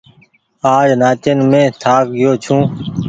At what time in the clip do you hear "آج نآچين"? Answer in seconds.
0.75-1.39